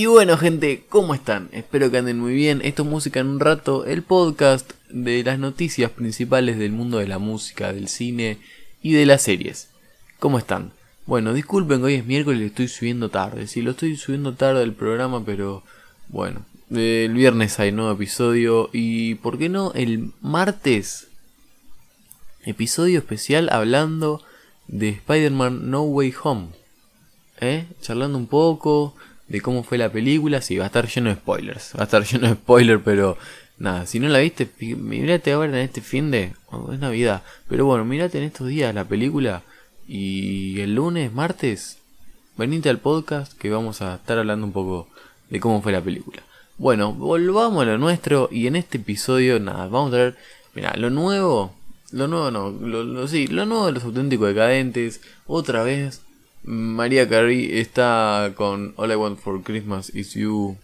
[0.00, 1.48] Y bueno gente, ¿cómo están?
[1.50, 2.60] Espero que anden muy bien.
[2.62, 7.08] Esto es Música en un rato, el podcast de las noticias principales del mundo de
[7.08, 8.38] la música, del cine
[8.80, 9.70] y de las series.
[10.20, 10.70] ¿Cómo están?
[11.04, 13.48] Bueno, disculpen hoy es miércoles y estoy subiendo tarde.
[13.48, 15.64] Sí, lo estoy subiendo tarde el programa, pero
[16.06, 16.46] bueno.
[16.70, 19.72] El viernes hay nuevo episodio y, ¿por qué no?
[19.74, 21.08] El martes,
[22.44, 24.22] episodio especial hablando
[24.68, 26.46] de Spider-Man No Way Home.
[27.40, 27.66] ¿Eh?
[27.80, 28.94] Charlando un poco
[29.28, 30.40] de cómo fue la película.
[30.40, 31.72] Sí, va a estar lleno de spoilers.
[31.76, 33.16] Va a estar lleno de spoilers, pero
[33.58, 36.32] nada, si no la viste, mirate ahora en este fin de...
[36.72, 37.22] Es Navidad.
[37.48, 39.42] Pero bueno, mirate en estos días la película
[39.86, 41.78] y el lunes, martes,
[42.36, 44.88] venite al podcast que vamos a estar hablando un poco
[45.30, 46.22] de cómo fue la película.
[46.58, 50.16] Bueno, volvamos a lo nuestro y en este episodio, nada, vamos a ver,
[50.54, 51.54] mira, lo nuevo,
[51.92, 56.02] lo nuevo no, lo, sí, lo nuevo de los auténticos decadentes, otra vez,
[56.50, 60.56] María Carey está con All I Want for Christmas Is You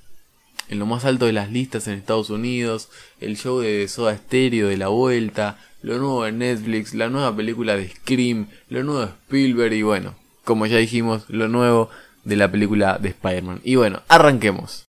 [0.70, 2.88] en lo más alto de las listas en Estados Unidos,
[3.20, 7.76] el show de Soda Stereo de la vuelta, lo nuevo de Netflix, la nueva película
[7.76, 11.90] de Scream, lo nuevo de Spielberg y bueno, como ya dijimos, lo nuevo
[12.24, 13.60] de la película de Spider-Man.
[13.62, 14.86] Y bueno, arranquemos.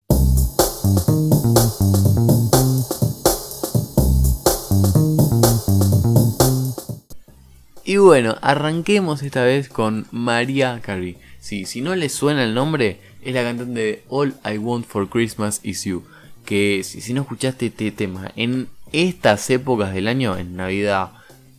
[7.86, 11.18] Y bueno, arranquemos esta vez con María Carey.
[11.38, 15.06] Sí, si no les suena el nombre, es la cantante de All I Want for
[15.10, 16.02] Christmas Is You.
[16.46, 21.10] Que si, no escuchaste este tema en estas épocas del año, en Navidad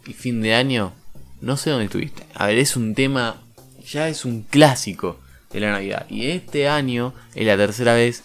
[0.07, 0.93] y fin de año,
[1.41, 2.23] no sé dónde estuviste.
[2.33, 3.35] A ver, es un tema,
[3.87, 5.19] ya es un clásico
[5.53, 6.07] de la Navidad.
[6.09, 8.23] Y este año es la tercera vez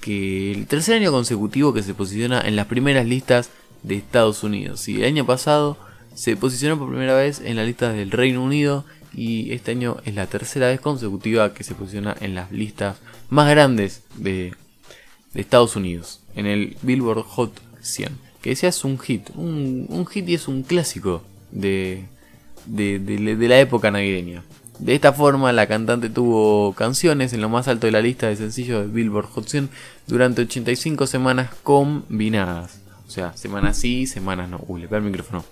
[0.00, 3.50] que, el tercer año consecutivo que se posiciona en las primeras listas
[3.82, 4.88] de Estados Unidos.
[4.88, 5.76] Y el año pasado
[6.14, 10.14] se posicionó por primera vez en las listas del Reino Unido y este año es
[10.14, 14.54] la tercera vez consecutiva que se posiciona en las listas más grandes de,
[15.34, 19.30] de Estados Unidos, en el Billboard Hot 100 que decía es un hit.
[19.34, 21.22] Un, hit y es un clásico
[21.52, 22.04] de,
[22.66, 24.42] de, la época navideña.
[24.78, 28.36] De esta forma, la cantante tuvo canciones en lo más alto de la lista de
[28.36, 29.70] sencillos de Billboard Hot 100
[30.08, 32.80] durante 85 semanas combinadas.
[33.06, 34.60] O sea, semanas sí, semanas no.
[34.66, 35.44] Uy, le pega el micrófono.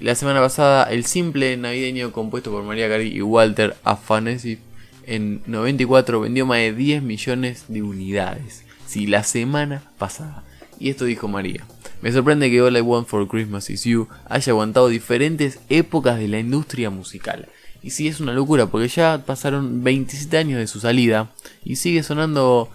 [0.00, 4.58] La semana pasada, el simple navideño compuesto por María Cari y Walter Afanesi
[5.06, 8.64] en 94 vendió más de 10 millones de unidades.
[8.86, 10.42] Sí, la semana pasada.
[10.78, 11.64] Y esto dijo María.
[12.02, 16.28] Me sorprende que All I Want for Christmas Is You haya aguantado diferentes épocas de
[16.28, 17.48] la industria musical.
[17.82, 21.30] Y sí, es una locura porque ya pasaron 27 años de su salida
[21.64, 22.68] y sigue sonando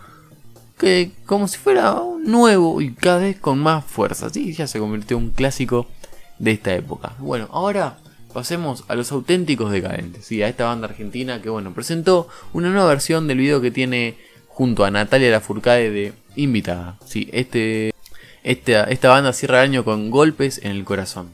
[0.78, 4.30] que como si fuera nuevo y cada vez con más fuerza.
[4.30, 5.88] Sí, ya se convirtió en un clásico
[6.40, 7.14] de esta época.
[7.20, 7.98] Bueno, ahora
[8.34, 10.26] pasemos a los auténticos decadentes.
[10.26, 14.18] Sí, a esta banda argentina que bueno, presentó una nueva versión del video que tiene
[14.48, 16.98] junto a Natalia Lafourcade de invitada.
[17.06, 17.94] Sí, este
[18.44, 21.34] esta, banda cierra el año con golpes en el corazón.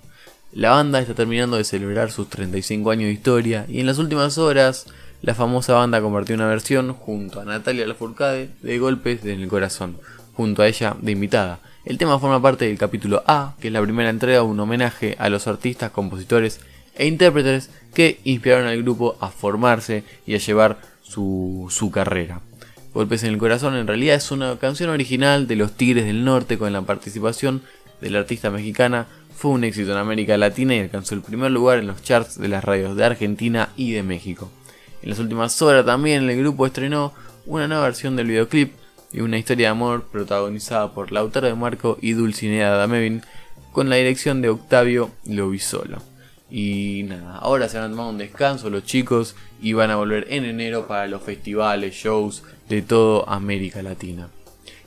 [0.51, 4.38] La banda está terminando de celebrar sus 35 años de historia y en las últimas
[4.38, 4.88] horas
[5.21, 9.97] la famosa banda compartió una versión junto a Natalia Lafourcade de Golpes en el Corazón,
[10.33, 11.59] junto a ella de invitada.
[11.85, 15.16] El tema forma parte del capítulo A, que es la primera entrega de un homenaje
[15.19, 16.59] a los artistas, compositores
[16.96, 22.41] e intérpretes que inspiraron al grupo a formarse y a llevar su, su carrera.
[22.91, 26.57] Golpes en el Corazón en realidad es una canción original de los Tigres del Norte
[26.57, 27.62] con la participación
[28.01, 29.06] de la artista mexicana.
[29.35, 32.47] Fue un éxito en América Latina y alcanzó el primer lugar en los charts de
[32.47, 34.50] las radios de Argentina y de México.
[35.03, 37.13] En las últimas horas también el grupo estrenó
[37.45, 38.74] una nueva versión del videoclip
[39.15, 43.21] y una historia de amor protagonizada por Lautaro de Marco y Dulcinea Damevin
[43.71, 46.01] con la dirección de Octavio Lovisolo.
[46.51, 50.27] Y nada, ahora se van a tomar un descanso los chicos y van a volver
[50.31, 54.27] en enero para los festivales, shows de toda América Latina.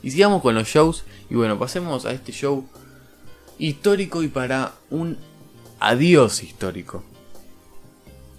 [0.03, 2.69] Y sigamos con los shows y bueno, pasemos a este show
[3.57, 5.17] histórico y para un
[5.79, 7.03] adiós histórico.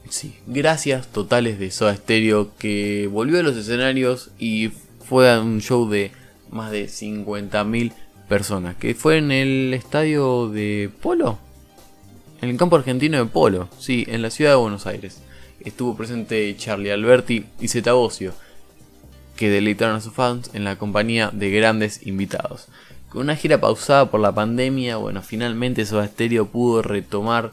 [0.08, 4.70] Sí, gracias totales de Soda Stereo que volvió a los escenarios y
[5.10, 6.12] fue un show de
[6.52, 7.92] más de 50.000
[8.28, 11.36] personas, que fue en el estadio de Polo,
[12.40, 15.20] en el campo argentino de Polo, sí, en la ciudad de Buenos Aires.
[15.64, 17.90] Estuvo presente Charlie Alberti y Zeta
[19.34, 22.68] que deleitaron a sus fans en la compañía de grandes invitados.
[23.08, 27.50] Con una gira pausada por la pandemia, bueno, finalmente Soda Stereo pudo retomar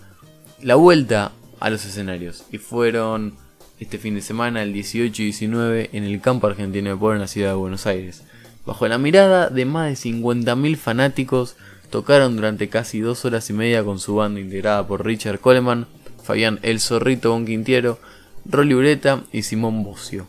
[0.61, 2.43] la vuelta a los escenarios.
[2.51, 3.33] Y fueron
[3.79, 7.21] este fin de semana, el 18 y 19, en el campo argentino de Polo en
[7.21, 8.23] la ciudad de Buenos Aires.
[8.65, 11.55] Bajo la mirada de más de 50.000 fanáticos,
[11.89, 15.87] Tocaron durante casi dos horas y media con su banda integrada por Richard Coleman,
[16.21, 17.97] Fabián El Zorrito Bonquintiero,
[18.43, 20.27] Rolly Ureta y Simón Bocio.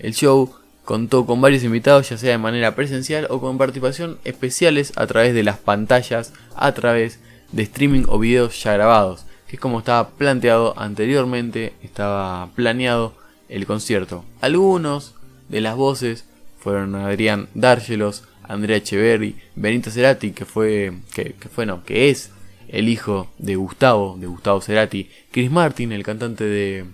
[0.00, 0.52] El show
[0.88, 5.34] Contó con varios invitados, ya sea de manera presencial o con participación especiales a través
[5.34, 7.20] de las pantallas, a través
[7.52, 13.14] de streaming o videos ya grabados, que como estaba planteado anteriormente, estaba planeado
[13.48, 14.24] el concierto.
[14.40, 15.14] Algunos
[15.48, 16.26] de las voces
[16.58, 22.30] fueron Adrián Dárgelos, Andrea Echeverri, Benito Cerati, que fue, que, fue no, que es
[22.68, 26.84] el hijo de Gustavo, de Gustavo Cerati, Chris Martin, el cantante de,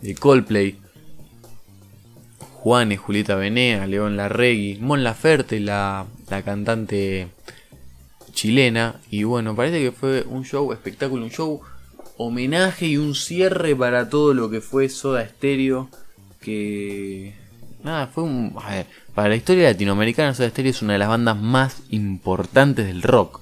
[0.00, 0.76] de Coldplay,
[2.38, 7.28] Juanes, Julieta Venea, León Larregui, Mon Laferte, la, la cantante
[8.32, 9.00] chilena.
[9.10, 11.60] Y bueno, parece que fue un show, espectáculo, un show
[12.16, 15.88] homenaje y un cierre para todo lo que fue Soda Stereo.
[16.40, 17.34] Que.
[17.82, 18.54] Nada, fue un.
[18.62, 22.86] A ver, para la historia latinoamericana, Soda Stereo es una de las bandas más importantes
[22.86, 23.40] del rock.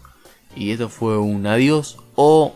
[0.54, 2.54] Y esto fue un adiós o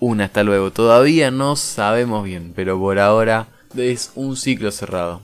[0.00, 0.70] un hasta luego.
[0.70, 5.20] Todavía no sabemos bien, pero por ahora es un ciclo cerrado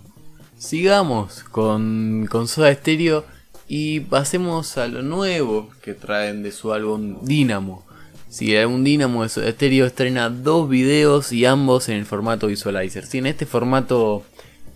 [0.60, 3.24] sigamos con, con Soda Stereo
[3.66, 7.82] y pasemos a lo nuevo que traen de su álbum Dynamo.
[8.30, 13.04] Si álbum Dynamo de Soda Stereo estrena dos videos y ambos en el formato Visualizer.
[13.04, 14.22] Si en este formato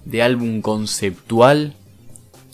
[0.05, 1.73] de álbum conceptual,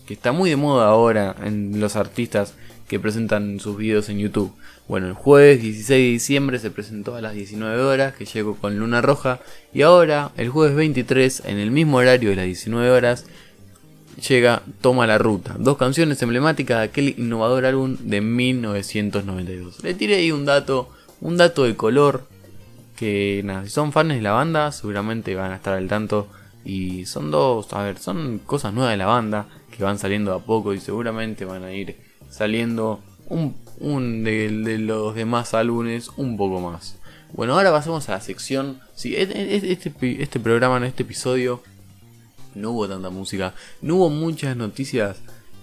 [0.06, 2.52] que está muy de moda ahora en los artistas
[2.86, 4.52] que presentan sus videos en YouTube.
[4.88, 8.78] Bueno, el jueves 16 de diciembre se presentó a las 19 horas, que llegó con
[8.78, 9.40] Luna Roja.
[9.72, 13.24] Y ahora, el jueves 23, en el mismo horario de las 19 horas,
[14.16, 15.56] llega Toma la Ruta.
[15.58, 19.82] Dos canciones emblemáticas de aquel innovador álbum de 1992.
[19.82, 20.88] Le tiré ahí un dato,
[21.20, 22.26] un dato de color.
[22.96, 26.28] Que nada, si son fans de la banda, seguramente van a estar al tanto.
[26.64, 30.40] Y son dos, a ver, son cosas nuevas de la banda que van saliendo a
[30.40, 31.96] poco y seguramente van a ir
[32.28, 36.98] saliendo un un de, los demás álbumes un poco más.
[37.32, 38.80] Bueno, ahora pasamos a la sección.
[38.94, 41.62] Sí, este, este, este programa, en este episodio,
[42.54, 43.54] no hubo tanta música.
[43.82, 45.16] No hubo muchas noticias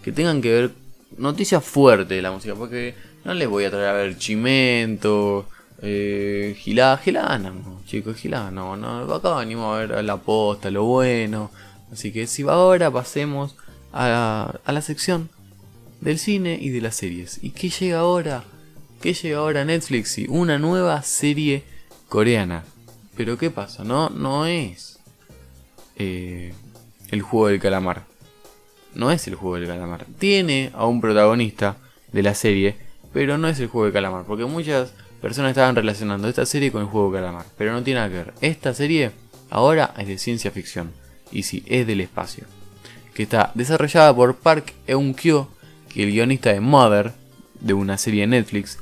[0.04, 0.72] que tengan que ver.
[1.18, 2.56] Noticias fuertes de la música.
[2.56, 5.48] Porque no les voy a traer a ver Chimento.
[5.82, 10.86] Eh, Gilada, Gilada, no, chicos, Gilada, no, no, acá venimos a ver la posta, lo
[10.86, 11.52] bueno.
[11.92, 13.56] Así que si va ahora pasemos
[13.94, 15.30] a, la sección
[16.02, 17.40] del cine y de las series.
[17.44, 18.44] ¿Y qué llega ahora?
[19.02, 20.18] ¿Qué llega ahora Netflix?
[20.18, 21.64] Y una nueva serie
[22.10, 22.64] coreana.
[23.16, 23.84] Pero ¿qué pasa?
[23.84, 25.00] No, no es
[25.96, 26.54] eh,
[27.12, 28.04] el juego del calamar.
[28.94, 30.06] No es el juego del calamar.
[30.18, 31.78] Tiene a un protagonista
[32.12, 32.76] de la serie,
[33.14, 34.26] pero no es el juego del calamar.
[34.26, 37.46] Porque muchas personas estaban relacionando esta serie con el juego del calamar.
[37.58, 38.34] Pero no tiene nada que ver.
[38.42, 39.12] Esta serie
[39.50, 40.92] ahora es de ciencia ficción.
[41.32, 42.46] Y sí, es del espacio.
[43.14, 45.48] Que está desarrollada por Park Eun-kyo,
[45.96, 47.14] el guionista de Mother,
[47.60, 48.78] de una serie de Netflix,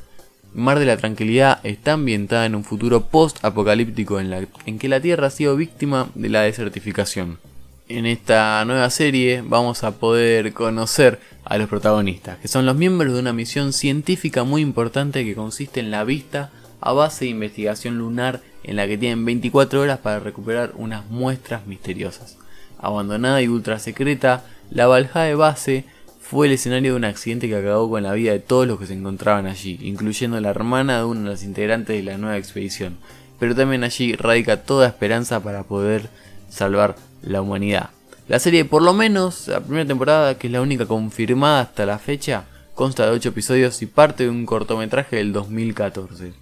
[0.54, 5.28] Mar de la Tranquilidad está ambientada en un futuro post-apocalíptico en, en que la Tierra
[5.28, 7.40] ha sido víctima de la desertificación.
[7.88, 13.14] En esta nueva serie vamos a poder conocer a los protagonistas, que son los miembros
[13.14, 16.50] de una misión científica muy importante que consiste en la vista
[16.82, 21.68] a base de investigación lunar en la que tienen 24 horas para recuperar unas muestras
[21.68, 22.40] misteriosas.
[22.80, 25.86] Abandonada y ultra secreta, la de base
[26.20, 28.88] fue el escenario de un accidente que acabó con la vida de todos los que
[28.88, 32.98] se encontraban allí, incluyendo la hermana de uno de los integrantes de la nueva expedición.
[33.40, 36.10] Pero también allí radica toda esperanza para poder
[36.50, 36.96] salvar
[37.26, 37.90] la humanidad.
[38.28, 42.00] La serie, por lo menos, la primera temporada, que es la única confirmada hasta la
[42.00, 46.34] fecha, consta de 8 episodios y parte de un cortometraje del 2014,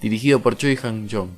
[0.00, 1.30] dirigido por Choi Han-jong,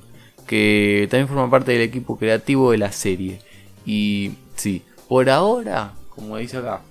[0.45, 3.41] que también forma parte del equipo creativo de la serie.
[3.85, 6.81] Y sí, por ahora, como dice acá,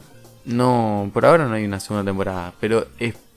[0.45, 2.87] no, por ahora no hay una segunda temporada, pero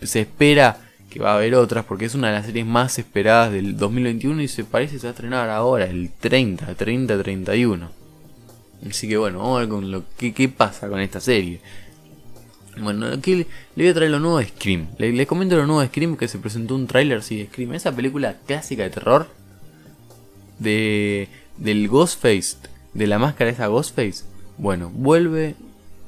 [0.02, 0.78] se espera
[1.10, 4.42] que va a haber otras porque es una de las series más esperadas del 2021
[4.42, 8.07] y se parece se va a estrenar ahora, el 30, 30, 31.
[8.88, 11.62] Así que bueno, vamos a ver con lo que qué pasa con esta serie.
[12.80, 14.88] Bueno, aquí le, voy a traer lo nuevo de Scream.
[14.98, 17.74] Le, comento lo nuevo de Scream que se presentó un tráiler, sí, de Scream.
[17.74, 19.28] Esa película clásica de terror
[20.60, 22.58] de del Ghostface,
[22.94, 24.26] de la máscara esa Ghostface.
[24.58, 25.56] Bueno, vuelve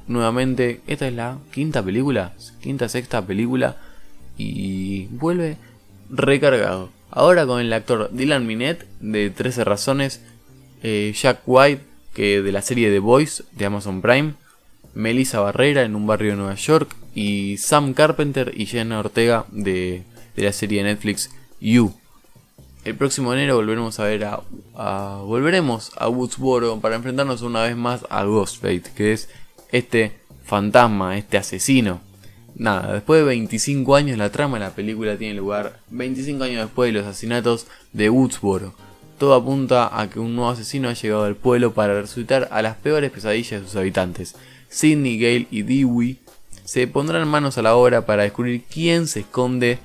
[0.06, 0.80] nuevamente.
[0.86, 3.76] Esta es la quinta película, quinta, sexta película.
[4.38, 5.56] Y vuelve
[6.08, 6.90] recargado.
[7.10, 10.22] Ahora con el actor Dylan Minette de 13 Razones,
[10.82, 11.82] eh, Jack White,
[12.14, 14.34] que de la serie The Voice de Amazon Prime,
[14.94, 20.04] Melissa Barrera en un barrio de Nueva York, y Sam Carpenter y Jenna Ortega de,
[20.36, 21.94] la serie de Netflix You.
[22.84, 24.40] El próximo enero volveremos a ver a,
[24.74, 29.28] a, volveremos a Woodsboro para enfrentarnos una vez más a Ghostface, que es
[29.70, 30.12] este
[30.44, 32.00] fantasma, este asesino.
[32.54, 36.92] Nada, después de 25 años la trama de la película tiene lugar 25 años después
[36.92, 38.74] de los asesinatos de Woodsboro.
[39.20, 42.76] Todo apunta a que un nuevo asesino ha llegado al pueblo para resucitar a las
[42.76, 44.34] peores pesadillas de sus habitantes.
[44.70, 46.20] Sidney, Gale y Dewey
[46.64, 49.78] se pondrán manos a la obra para descubrir quién se esconde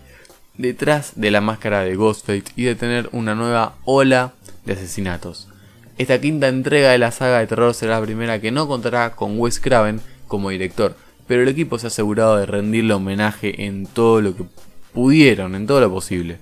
[0.57, 4.31] detrás de la máscara de Ghostface y detener una nueva ola
[4.63, 5.49] de asesinatos.
[5.97, 9.37] Esta quinta entrega de la saga de terror será la primera que no contará con
[9.37, 9.99] Wes Craven
[10.29, 10.95] como director,
[11.27, 14.45] pero el equipo se ha asegurado de rendirle homenaje en todo lo que
[14.93, 16.37] pudieron, en todo lo posible.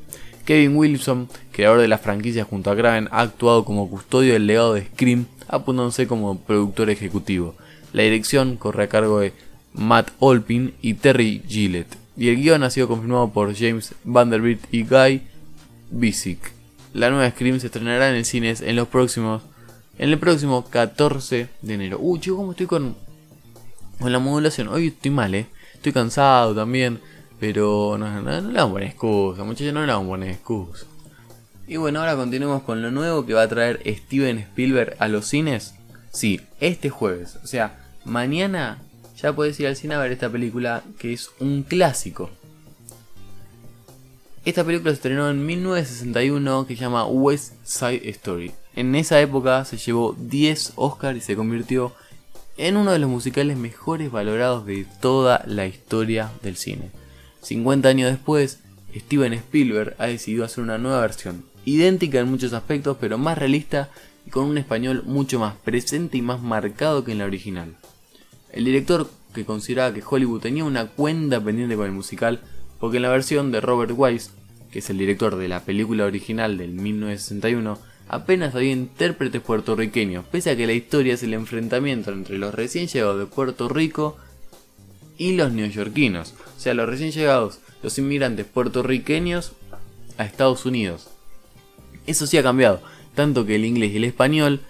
[0.45, 4.73] Kevin Wilson, creador de la franquicia junto a Craven, ha actuado como custodio del legado
[4.73, 7.55] de Scream, apuntándose como productor ejecutivo.
[7.93, 9.33] La dirección corre a cargo de
[9.73, 14.83] Matt Olpin y Terry Gillett, y el guion ha sido confirmado por James Vanderbilt y
[14.83, 15.21] Guy
[15.91, 16.51] Bisick.
[16.93, 19.41] La nueva Scream se estrenará en el cines en los próximos
[19.97, 21.97] en el próximo 14 de enero.
[21.99, 22.95] Uy, chico, ¿cómo estoy con,
[23.99, 24.67] con la modulación?
[24.67, 25.45] Hoy estoy mal, ¿eh?
[25.73, 26.99] Estoy cansado también.
[27.43, 30.85] Pero no, no, le vamos a excusa, muchachos, no le vamos a poner excusa.
[31.67, 35.25] Y bueno, ahora continuemos con lo nuevo que va a traer Steven Spielberg a los
[35.25, 35.73] cines.
[36.13, 37.37] Sí, este jueves.
[37.43, 38.81] O sea, mañana
[39.21, 42.29] ya puedes ir al cine a ver esta película que es un clásico.
[44.45, 48.53] Esta película se estrenó en 1961 que se llama West Side Story.
[48.73, 51.91] En esa época se llevó 10 Oscars y se convirtió
[52.55, 57.02] en uno de los musicales mejores valorados de toda la historia del cine.
[57.43, 58.59] 50 años después,
[58.95, 63.89] Steven Spielberg ha decidido hacer una nueva versión, idéntica en muchos aspectos, pero más realista
[64.25, 67.75] y con un español mucho más presente y más marcado que en la original.
[68.51, 72.41] El director, que consideraba que Hollywood tenía una cuenta pendiente con el musical,
[72.79, 74.31] porque en la versión de Robert Wise,
[74.71, 80.51] que es el director de la película original del 1961, apenas había intérpretes puertorriqueños, pese
[80.51, 84.17] a que la historia es el enfrentamiento entre los recién llegados de Puerto Rico
[85.17, 89.53] y los neoyorquinos, o sea, los recién llegados, los inmigrantes puertorriqueños
[90.17, 91.09] a Estados Unidos.
[92.07, 92.81] Eso sí ha cambiado,
[93.15, 94.61] tanto que el inglés y el español,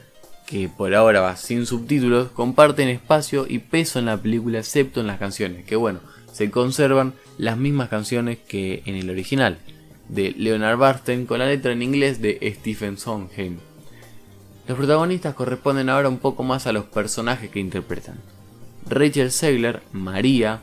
[0.46, 5.08] que por ahora va sin subtítulos, comparten espacio y peso en la película excepto en
[5.08, 6.00] las canciones, que bueno,
[6.32, 9.60] se conservan las mismas canciones que en el original,
[10.10, 13.58] de Leonard Bernstein con la letra en inglés de Stephen Sondheim.
[14.68, 18.16] Los protagonistas corresponden ahora un poco más a los personajes que interpretan.
[18.88, 20.62] Rachel Segler, María,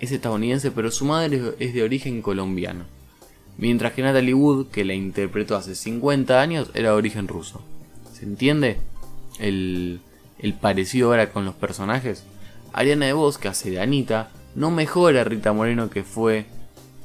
[0.00, 2.84] es estadounidense pero su madre es de origen colombiano.
[3.56, 7.60] Mientras que Natalie Wood, que la interpretó hace 50 años, era de origen ruso.
[8.12, 8.78] ¿Se entiende?
[9.40, 10.00] El,
[10.38, 12.22] el parecido ahora con los personajes.
[12.72, 16.46] Ariana DeVos, que hace de Anita, no mejora a Rita Moreno, que fue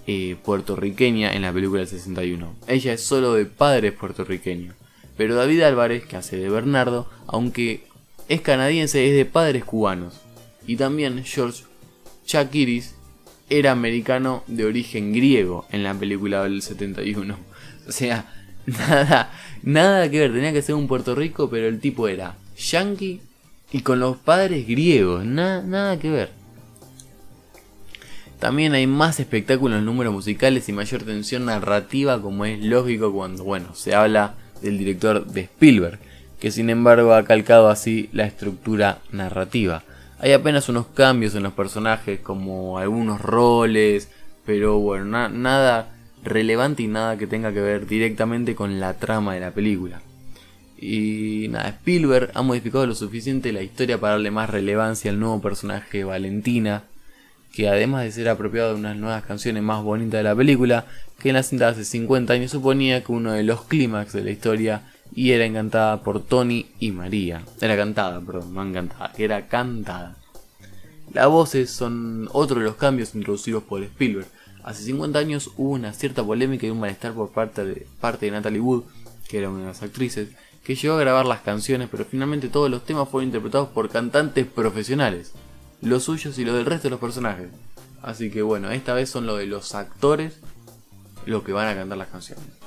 [0.05, 2.53] eh, puertorriqueña en la película del 61.
[2.67, 4.75] Ella es solo de padres puertorriqueños.
[5.17, 7.85] Pero David Álvarez, que hace de Bernardo, aunque
[8.30, 10.24] es canadiense, es de padres cubanos
[10.65, 11.63] y también George
[12.25, 12.96] Chakiris
[13.50, 17.38] era americano de origen griego en la película del 71.
[17.88, 18.25] O sea,
[18.65, 23.22] nada, nada que ver, tenía que ser un Puerto Rico, pero el tipo era yankee
[23.72, 26.32] y con los padres griegos, nada que ver.
[28.39, 33.74] También hay más espectáculos números musicales y mayor tensión narrativa como es lógico cuando, bueno,
[33.74, 36.00] se habla del director de Spielberg,
[36.43, 39.81] que sin embargo ha calcado así la estructura narrativa.
[40.19, 44.09] Hay apenas unos cambios en los personajes, como algunos roles,
[44.45, 49.39] pero bueno, nada relevante y nada que tenga que ver directamente con la trama de
[49.39, 50.01] la película.
[50.77, 55.39] Y nada, Spielberg ha modificado lo suficiente la historia para darle más relevancia al nuevo
[55.39, 56.83] personaje Valentina,
[57.53, 60.88] que además de ser apropiado de unas nuevas canciones más bonitas de la película,
[61.21, 64.31] que en la cinta hace 50 años suponía que uno de los clímax de la
[64.31, 64.81] historia
[65.15, 67.43] y era encantada por Tony y María.
[67.62, 70.15] Era cantada, perdón, no encantada, era cantada.
[71.13, 74.27] Las voces son otro de los cambios introducidos por Spielberg.
[74.63, 78.32] Hace 50 años hubo una cierta polémica y un malestar por parte de, parte de
[78.32, 78.84] Natalie Wood,
[79.27, 80.29] que era una de las actrices,
[80.63, 84.48] que llegó a grabar las canciones, pero finalmente todos los temas fueron interpretados por cantantes
[84.48, 85.34] profesionales,
[85.82, 87.50] los suyos y los del resto de los personajes.
[88.01, 90.39] Así que bueno, esta vez son los de los actores
[91.25, 92.62] los que van a cantar las canciones.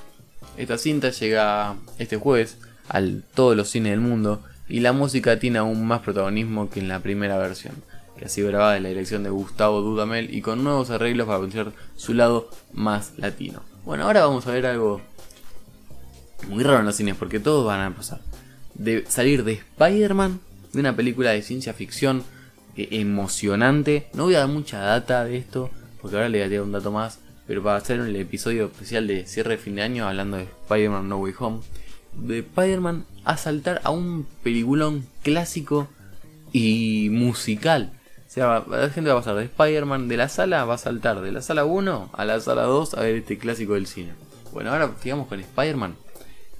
[0.56, 2.56] Esta cinta llega este jueves
[2.88, 3.02] a
[3.34, 7.00] todos los cines del mundo y la música tiene aún más protagonismo que en la
[7.00, 7.74] primera versión,
[8.18, 11.38] que ha sido grabada en la dirección de Gustavo Dudamel y con nuevos arreglos para
[11.38, 13.62] potenciar su lado más latino.
[13.84, 15.00] Bueno, ahora vamos a ver algo
[16.48, 18.20] muy raro en los cines porque todos van a pasar.
[18.74, 20.40] De salir de Spider-Man,
[20.72, 22.24] de una película de ciencia ficción
[22.76, 24.08] emocionante.
[24.14, 25.70] No voy a dar mucha data de esto
[26.00, 29.26] porque ahora le voy a un dato más pero para hacer el episodio especial de
[29.26, 31.60] cierre de fin de año hablando de Spider-Man No Way Home,
[32.14, 35.88] de Spider-Man a saltar a un peliculón clásico
[36.52, 37.92] y musical.
[38.26, 41.20] O sea, la gente va a pasar de Spider-Man de la sala, va a saltar
[41.20, 44.12] de la sala 1 a la sala 2 a ver este clásico del cine.
[44.52, 45.96] Bueno, ahora sigamos con Spider-Man,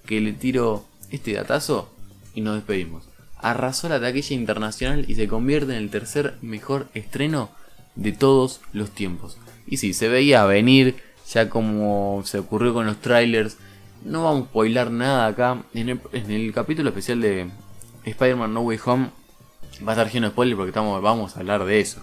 [0.07, 1.91] que le tiro este datazo
[2.35, 3.09] y nos despedimos.
[3.39, 7.51] arrasó la taquilla internacional y se convierte en el tercer mejor estreno
[7.95, 9.39] de todos los tiempos.
[9.67, 10.97] Y sí, se veía venir,
[11.31, 13.57] ya como se ocurrió con los trailers.
[14.05, 15.63] No vamos a spoilar nada acá.
[15.75, 17.49] En el, capítulo especial de
[18.05, 19.11] Spider-Man No Way Home
[19.87, 22.03] va a estar lleno de spoilers porque estamos, vamos a hablar de eso.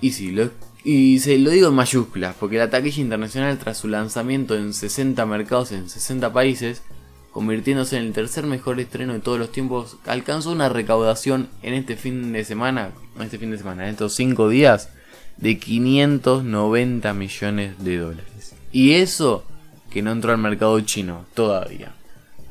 [0.00, 0.50] Y sí, lo,
[0.84, 5.24] y se lo digo en mayúsculas, porque la taquilla internacional tras su lanzamiento en 60
[5.26, 6.82] mercados en 60 países,
[7.30, 11.96] convirtiéndose en el tercer mejor estreno de todos los tiempos, alcanzó una recaudación en este
[11.96, 14.90] fin de semana, en este fin de semana, en estos 5 días,
[15.36, 18.54] de 590 millones de dólares.
[18.70, 19.44] Y eso
[19.90, 21.92] que no entró al mercado chino todavía.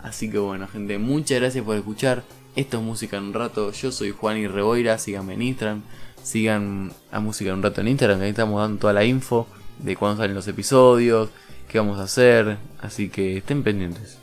[0.04, 2.24] Así que bueno, gente, muchas gracias por escuchar.
[2.56, 3.72] Esto es Música en un rato.
[3.72, 4.98] Yo soy Juan y Reboira.
[4.98, 5.82] Síganme en Instagram.
[6.22, 8.22] Sigan a Música en un rato en Instagram.
[8.22, 9.48] Ahí estamos dando toda la info
[9.80, 11.30] de cuándo salen los episodios.
[11.68, 12.58] Qué vamos a hacer.
[12.82, 14.18] Así que estén pendientes.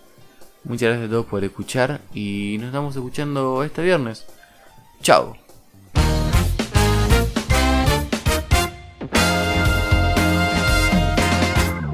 [0.65, 2.01] Muchas gracias a todos por escuchar.
[2.13, 4.27] Y nos estamos escuchando este viernes.
[5.03, 5.48] Chao.